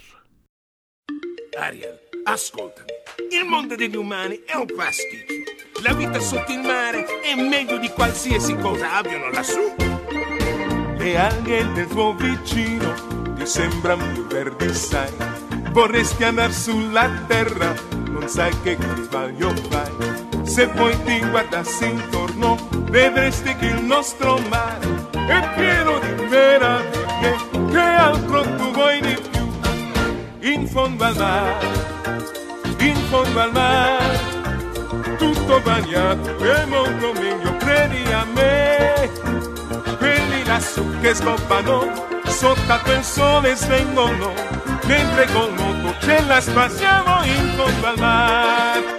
Ariel, 1.59 1.99
ascoltami. 2.25 2.89
Il 3.31 3.47
mondo 3.47 3.75
degli 3.75 3.97
umani 3.97 4.43
è 4.45 4.57
un 4.57 4.67
pasticcio. 4.67 5.35
La 5.83 5.95
vita 5.95 6.19
sotto 6.21 6.53
il 6.53 6.61
mare 6.61 7.05
è 7.23 7.35
meglio 7.35 7.79
di 7.79 7.89
qualsiasi 7.89 8.55
cosa 8.57 8.97
abbiano 8.97 9.31
lassù. 9.31 9.75
Le 10.99 11.17
alghe 11.17 11.73
del 11.73 11.87
tuo 11.87 12.15
vicino 12.15 13.35
ti 13.37 13.47
sembrano 13.47 14.13
più 14.13 14.27
verdi, 14.27 14.73
sai. 14.75 15.11
Vorresti 15.71 16.25
andare 16.25 16.53
sulla 16.53 17.25
terra, 17.27 17.75
non 18.21 18.29
sai 18.29 18.53
che 18.63 18.77
sbaglio 19.03 19.55
fai. 19.71 20.45
Se 20.45 20.69
poi 20.69 20.95
ti 21.05 21.21
guardassi 21.31 21.87
intorno, 21.87 22.57
vedresti 22.91 23.57
che 23.57 23.67
il 23.67 23.83
nostro 23.83 24.39
mare 24.51 25.09
è 25.13 25.49
pieno 25.57 25.99
di 25.99 26.27
meraviglie. 26.29 27.37
Che 27.71 27.79
altro 27.79 28.43
tu 28.43 28.71
vuoi 28.73 29.01
di 29.01 29.17
più? 29.31 29.49
In 30.53 30.67
fondo 30.67 31.05
al 31.05 31.17
mare, 31.17 31.67
in 32.79 32.97
fondo 33.09 33.41
al 33.41 33.53
mare, 33.53 34.19
tutto 35.17 35.61
bagnato 35.61 36.37
è 36.39 36.65
molto 36.67 37.13
meglio, 37.13 37.57
credi 37.57 38.13
a 38.13 38.27
me. 38.35 39.11
Quelli 39.99 40.45
lassù 40.45 40.85
che 41.01 41.15
scoppano, 41.15 42.07
sotto 42.27 42.93
il 42.93 43.03
sole 43.03 43.55
svengono, 43.55 44.33
mentre 44.91 45.27
col 45.33 45.53
moto 45.53 45.95
ce 46.01 46.21
la 46.27 46.41
spassiamo 46.41 47.23
in 47.23 47.53
fondo 47.55 47.87
al 47.87 47.99
mare. 47.99 48.99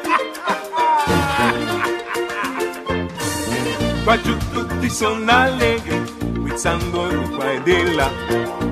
Qua 4.03 4.21
giù 4.21 4.37
tutti 4.53 4.89
sono 4.89 5.29
allegri, 5.29 6.01
guizzando 6.39 7.07
qua 7.35 7.51
e 7.51 7.93
là, 7.93 8.09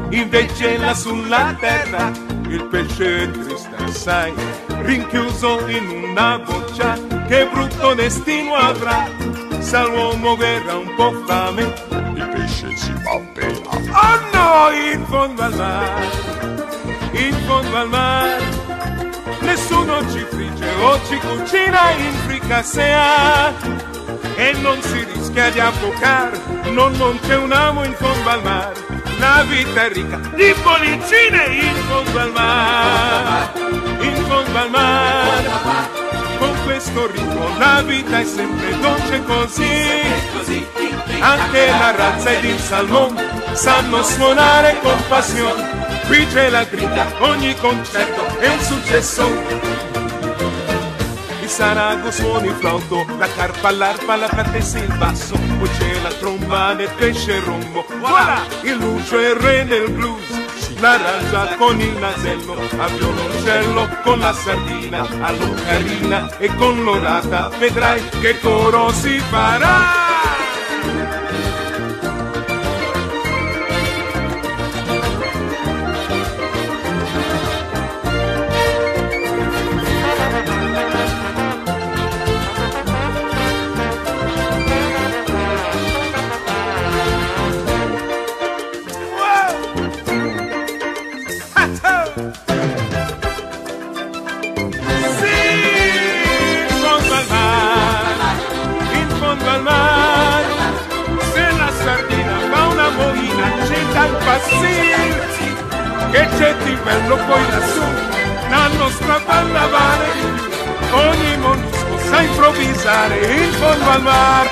invece 0.10 0.78
là 0.78 0.94
sulla 0.94 1.56
terra 1.60 2.12
il 2.48 2.64
pesce 2.66 3.24
è 3.24 3.32
triste 3.32 3.76
assai, 3.78 4.34
rinchiuso 4.82 5.68
in 5.68 5.88
una 5.90 6.40
boccia, 6.40 6.98
che 7.28 7.48
brutto 7.52 7.94
destino 7.94 8.56
avrà, 8.56 9.08
se 9.60 9.84
l'uomo 9.84 10.36
verrà 10.36 10.78
un 10.78 10.96
po' 10.96 11.12
fame, 11.28 11.62
il 12.16 12.30
pesce 12.34 12.76
si 12.76 12.92
fa 13.04 13.20
bene. 13.34 13.62
Oh 13.68 14.20
no, 14.34 14.72
in 14.72 15.06
fondo 15.06 15.44
al 15.44 15.56
mare, 15.56 16.59
in 17.12 17.36
fondo 17.46 17.76
al 17.78 17.90
mare, 17.90 18.38
nessuno 19.42 20.00
ci 20.12 20.26
frigge 20.30 20.70
o 20.82 21.00
ci 21.08 21.18
cucina 21.18 21.92
in 21.92 22.14
fricassea. 22.26 23.54
E 24.36 24.54
non 24.62 24.82
si 24.82 25.06
rischia 25.14 25.50
di 25.50 25.60
affocare, 25.60 26.40
non, 26.72 26.94
non 26.94 27.20
un 27.22 27.52
amo 27.52 27.84
in 27.84 27.94
fondo 27.94 28.30
al 28.30 28.42
mare, 28.42 28.74
la 29.18 29.44
vita 29.44 29.84
è 29.86 29.90
ricca 29.92 30.18
di 30.34 30.56
bollicine 30.64 31.46
in 31.46 31.76
fondo 31.88 32.20
al 32.20 32.32
mare, 32.32 33.60
in 34.00 34.16
fondo 34.26 34.58
al 34.58 34.70
mare. 34.70 35.98
Con 36.38 36.56
questo 36.64 37.08
ritmo 37.08 37.58
la 37.58 37.82
vita 37.82 38.20
è 38.20 38.24
sempre 38.24 38.80
dolce 38.80 39.24
così, 39.26 40.66
anche 41.20 41.68
la 41.68 41.92
razza 41.92 42.32
ed 42.32 42.46
il 42.46 42.60
salmone 42.60 43.52
sanno 43.54 44.02
suonare 44.04 44.80
con 44.82 44.96
passione. 45.10 45.79
Qui 46.10 46.26
c'è 46.26 46.50
la 46.50 46.64
grida, 46.64 47.06
ogni 47.20 47.56
concerto 47.58 48.26
è 48.40 48.48
un 48.48 48.60
successo. 48.62 49.28
Il 51.40 51.48
sarago 51.48 52.10
suona 52.10 52.48
il 52.48 52.56
flauto, 52.56 53.06
la 53.20 53.28
carpa, 53.36 53.70
l'arpa, 53.70 54.16
la 54.16 54.28
platessa 54.28 54.80
e 54.80 54.86
il 54.86 54.98
basso, 54.98 55.36
poi 55.60 55.70
c'è 55.78 56.02
la 56.02 56.10
tromba 56.14 56.74
nel 56.74 56.90
pesce 56.98 57.34
il 57.34 57.42
rombo, 57.44 57.86
voilà, 58.00 58.42
il 58.64 58.74
lucio 58.78 59.20
è 59.20 59.30
il 59.30 59.36
re 59.36 59.66
del 59.66 59.92
blues, 59.92 60.80
l'arrangia 60.80 61.56
con 61.58 61.80
il 61.80 61.96
nasello, 62.00 62.56
a 62.56 62.88
violoncello 62.88 63.90
con 64.02 64.18
la 64.18 64.34
sardina, 64.34 65.08
all'ocarina 65.22 66.38
e 66.40 66.56
con 66.56 66.84
l'orata, 66.84 67.50
vedrai 67.60 68.02
che 68.20 68.40
coro 68.40 68.92
si 68.92 69.20
farà. 69.30 69.99
Bello 106.90 107.18
poi 107.28 107.46
lassù, 107.52 107.86
la 108.50 108.68
nostra 108.80 109.20
banda 109.24 109.68
vale, 109.68 110.08
ogni 110.92 111.38
mollusco 111.38 111.98
sa 112.10 112.22
improvvisare 112.22 113.16
in 113.36 113.52
fondo 113.54 113.90
al 113.92 114.02
mare, 114.02 114.50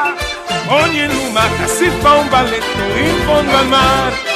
ogni 0.82 1.06
lumaca 1.06 1.66
si 1.66 1.90
fa 2.00 2.12
un 2.14 2.28
balletto 2.30 2.82
in 2.96 3.16
fondo 3.26 3.56
al 3.56 3.66
mare. 3.66 4.34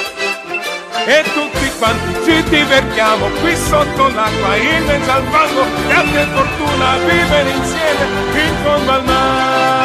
E 1.07 1.25
tutti 1.33 1.71
quanti 1.79 2.13
ci 2.25 2.43
divertiamo 2.43 3.27
qui 3.41 3.57
sotto 3.57 4.09
l'acqua, 4.09 4.55
in 4.57 4.85
mezzo 4.85 5.11
al 5.11 5.25
fango, 5.31 5.63
e 5.89 6.13
che 6.13 6.27
fortuna 6.35 6.97
vivere 6.99 7.51
insieme 7.51 8.05
in 8.35 8.55
fondo 8.63 8.93
al 8.93 9.05
mare. 9.05 9.80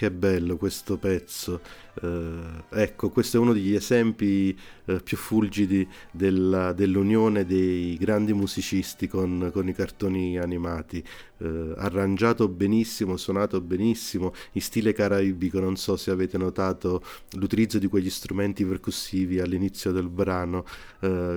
Che 0.00 0.10
bello 0.10 0.56
questo 0.56 0.96
pezzo. 0.96 1.60
Eh, 2.02 2.64
ecco, 2.70 3.10
questo 3.10 3.36
è 3.36 3.40
uno 3.40 3.52
degli 3.52 3.74
esempi 3.74 4.56
eh, 4.86 5.00
più 5.02 5.16
fulgidi 5.16 5.86
della- 6.12 6.72
dell'unione 6.72 7.44
dei 7.44 7.96
grandi 7.96 8.32
musicisti 8.32 9.08
con, 9.08 9.50
con 9.52 9.68
i 9.68 9.74
cartoni 9.74 10.38
animati. 10.38 11.02
Eh, 11.38 11.74
arrangiato 11.76 12.48
benissimo, 12.48 13.16
suonato 13.16 13.60
benissimo, 13.60 14.32
in 14.52 14.60
stile 14.60 14.92
caraibico. 14.92 15.58
Non 15.58 15.76
so 15.76 15.96
se 15.96 16.10
avete 16.10 16.38
notato 16.38 17.02
l'utilizzo 17.32 17.78
di 17.78 17.86
quegli 17.86 18.10
strumenti 18.10 18.64
percussivi 18.64 19.40
all'inizio 19.40 19.90
del 19.92 20.08
brano. 20.08 20.64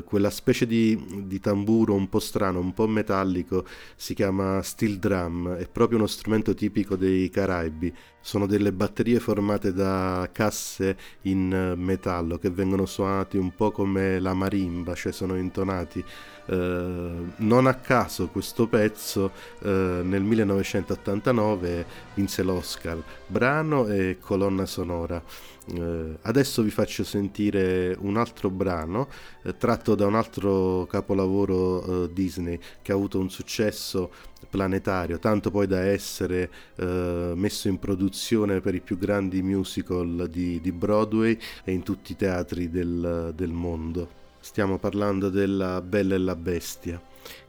Quella 0.05 0.29
specie 0.29 0.67
di, 0.67 1.23
di 1.25 1.39
tamburo 1.39 1.93
un 1.93 2.09
po' 2.09 2.19
strano, 2.19 2.59
un 2.59 2.73
po' 2.73 2.85
metallico, 2.87 3.65
si 3.95 4.13
chiama 4.13 4.61
steel 4.61 4.99
drum. 4.99 5.53
È 5.55 5.67
proprio 5.69 5.97
uno 5.97 6.07
strumento 6.07 6.53
tipico 6.53 6.97
dei 6.97 7.29
Caraibi. 7.29 7.93
Sono 8.19 8.45
delle 8.45 8.73
batterie 8.73 9.19
formate 9.19 9.73
da 9.73 10.29
casse 10.43 10.97
in 11.23 11.53
eh, 11.53 11.75
metallo 11.75 12.37
che 12.37 12.49
vengono 12.49 12.85
suonati 12.85 13.37
un 13.37 13.55
po' 13.55 13.71
come 13.71 14.19
la 14.19 14.33
marimba, 14.33 14.93
cioè 14.93 15.11
sono 15.11 15.37
intonati. 15.37 16.03
Eh, 16.45 17.11
non 17.37 17.67
a 17.67 17.73
caso 17.75 18.27
questo 18.27 18.67
pezzo 18.67 19.31
eh, 19.61 20.01
nel 20.03 20.21
1989 20.21 21.85
vinse 22.15 22.43
l'Oscar, 22.43 23.01
brano 23.27 23.87
e 23.87 24.17
colonna 24.19 24.65
sonora. 24.65 25.21
Eh, 25.65 26.17
adesso 26.23 26.61
vi 26.61 26.69
faccio 26.69 27.05
sentire 27.05 27.95
un 28.01 28.17
altro 28.17 28.49
brano 28.49 29.07
eh, 29.43 29.55
tratto 29.55 29.95
da 29.95 30.05
un 30.05 30.15
altro 30.15 30.85
capolavoro 30.89 32.03
eh, 32.03 32.13
Disney 32.13 32.59
che 32.81 32.91
ha 32.91 32.95
avuto 32.95 33.17
un 33.17 33.29
successo 33.29 34.11
planetario, 34.49 35.19
tanto 35.19 35.51
poi 35.51 35.65
da 35.65 35.79
essere 35.79 36.51
eh, 36.75 37.31
messo 37.35 37.69
in 37.69 37.79
produzione 37.79 38.59
per 38.59 38.75
i 38.75 38.81
più 38.81 38.97
grandi 38.97 39.41
musical 39.41 40.27
di, 40.29 40.59
di 40.59 40.71
Broadway 40.73 41.37
e 41.63 41.71
in 41.71 41.81
tutti 41.81 42.11
i 42.11 42.15
teatri 42.17 42.69
del, 42.69 43.31
del 43.33 43.51
mondo. 43.51 44.21
Stiamo 44.41 44.77
parlando 44.77 45.29
della 45.29 45.79
Bella 45.81 46.15
e 46.15 46.17
la 46.17 46.35
Bestia 46.35 47.01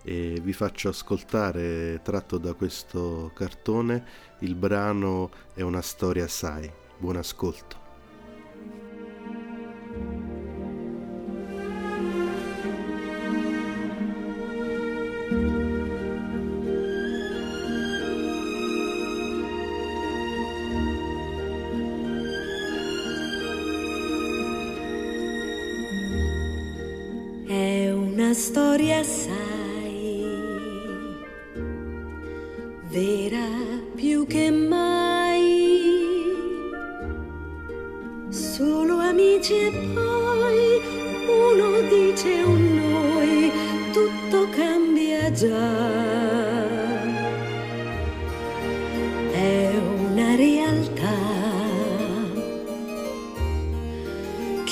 e 0.05 0.39
vi 0.41 0.53
faccio 0.53 0.89
ascoltare, 0.89 2.01
tratto 2.05 2.39
da 2.39 2.53
questo 2.55 3.33
cartone, 3.35 4.05
il 4.41 4.55
brano 4.55 5.31
È 5.53 5.63
una 5.63 5.83
storia 5.83 6.29
sai. 6.29 6.71
Buon 6.97 7.17
ascolto. 7.17 7.84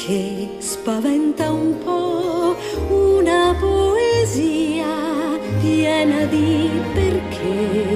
Che 0.04 0.48
spaventa 0.58 1.52
un 1.52 1.78
po' 1.78 2.56
una 2.88 3.54
poesia 3.60 5.38
piena 5.60 6.24
di 6.24 6.68
perché 6.92 7.91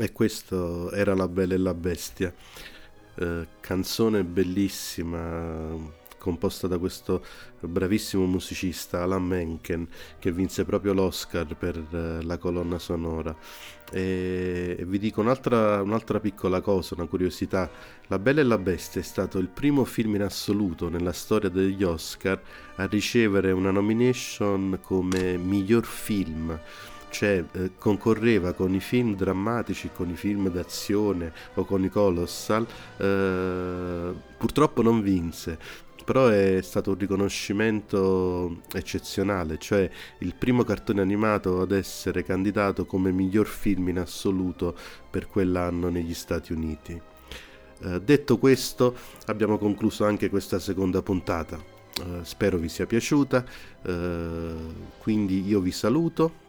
E 0.00 0.12
questo 0.12 0.90
era 0.92 1.14
La 1.14 1.28
Bella 1.28 1.52
e 1.52 1.58
la 1.58 1.74
Bestia, 1.74 2.32
eh, 3.16 3.46
canzone 3.60 4.24
bellissima 4.24 5.98
composta 6.16 6.66
da 6.66 6.78
questo 6.78 7.22
bravissimo 7.60 8.24
musicista 8.24 9.02
Alan 9.02 9.22
Menken 9.22 9.86
che 10.18 10.32
vinse 10.32 10.64
proprio 10.64 10.94
l'Oscar 10.94 11.54
per 11.54 11.76
eh, 11.76 12.22
la 12.22 12.38
colonna 12.38 12.78
sonora. 12.78 13.36
E, 13.92 14.74
e 14.78 14.84
vi 14.86 14.98
dico 14.98 15.20
un'altra, 15.20 15.82
un'altra 15.82 16.18
piccola 16.18 16.62
cosa, 16.62 16.94
una 16.94 17.06
curiosità. 17.06 17.70
La 18.06 18.18
Bella 18.18 18.40
e 18.40 18.44
la 18.44 18.56
Bestia 18.56 19.02
è 19.02 19.04
stato 19.04 19.36
il 19.36 19.48
primo 19.48 19.84
film 19.84 20.14
in 20.14 20.22
assoluto 20.22 20.88
nella 20.88 21.12
storia 21.12 21.50
degli 21.50 21.82
Oscar 21.82 22.40
a 22.76 22.86
ricevere 22.86 23.52
una 23.52 23.70
nomination 23.70 24.78
come 24.82 25.36
miglior 25.36 25.84
film 25.84 26.58
cioè 27.10 27.44
eh, 27.52 27.72
concorreva 27.76 28.52
con 28.52 28.74
i 28.74 28.80
film 28.80 29.14
drammatici, 29.14 29.90
con 29.94 30.08
i 30.08 30.16
film 30.16 30.48
d'azione 30.48 31.32
o 31.54 31.64
con 31.64 31.84
i 31.84 31.88
colossal, 31.88 32.66
eh, 32.96 34.14
purtroppo 34.38 34.82
non 34.82 35.02
vinse, 35.02 35.58
però 36.04 36.28
è 36.28 36.60
stato 36.62 36.90
un 36.90 36.98
riconoscimento 36.98 38.62
eccezionale, 38.72 39.58
cioè 39.58 39.88
il 40.18 40.34
primo 40.34 40.64
cartone 40.64 41.00
animato 41.00 41.60
ad 41.60 41.72
essere 41.72 42.24
candidato 42.24 42.86
come 42.86 43.12
miglior 43.12 43.46
film 43.46 43.88
in 43.88 43.98
assoluto 43.98 44.76
per 45.10 45.26
quell'anno 45.26 45.88
negli 45.88 46.14
Stati 46.14 46.52
Uniti. 46.52 47.00
Eh, 47.82 48.00
detto 48.00 48.38
questo, 48.38 48.94
abbiamo 49.26 49.56
concluso 49.58 50.04
anche 50.04 50.28
questa 50.28 50.58
seconda 50.58 51.02
puntata. 51.02 51.58
Eh, 51.58 52.24
spero 52.24 52.58
vi 52.58 52.68
sia 52.68 52.86
piaciuta, 52.86 53.44
eh, 53.82 54.54
quindi 54.98 55.46
io 55.46 55.60
vi 55.60 55.72
saluto. 55.72 56.48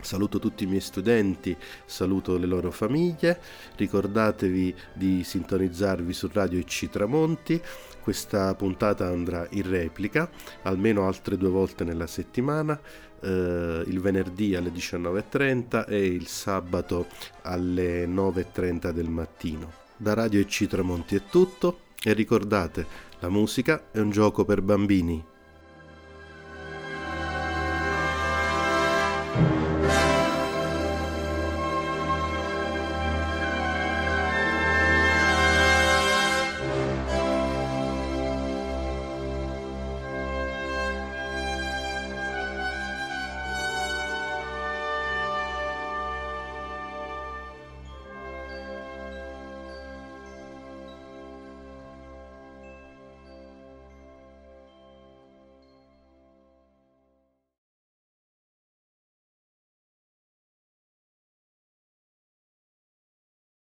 Saluto 0.00 0.38
tutti 0.38 0.64
i 0.64 0.66
miei 0.66 0.80
studenti, 0.80 1.56
saluto 1.84 2.38
le 2.38 2.46
loro 2.46 2.70
famiglie, 2.70 3.40
ricordatevi 3.76 4.74
di 4.92 5.24
sintonizzarvi 5.24 6.12
su 6.12 6.28
Radio 6.32 6.58
IC 6.58 6.88
Tramonti, 6.88 7.60
questa 8.00 8.54
puntata 8.54 9.06
andrà 9.06 9.46
in 9.50 9.68
replica 9.68 10.30
almeno 10.62 11.06
altre 11.06 11.36
due 11.36 11.50
volte 11.50 11.84
nella 11.84 12.06
settimana, 12.06 12.80
eh, 13.20 13.82
il 13.86 14.00
venerdì 14.00 14.54
alle 14.54 14.70
19.30 14.70 15.86
e 15.88 16.06
il 16.06 16.26
sabato 16.26 17.06
alle 17.42 18.06
9.30 18.06 18.90
del 18.90 19.08
mattino. 19.08 19.72
Da 19.96 20.14
Radio 20.14 20.40
IC 20.40 20.66
Tramonti 20.68 21.16
è 21.16 21.22
tutto 21.28 21.80
e 22.02 22.12
ricordate, 22.12 22.86
la 23.18 23.28
musica 23.28 23.90
è 23.90 23.98
un 23.98 24.10
gioco 24.10 24.44
per 24.44 24.62
bambini. 24.62 25.36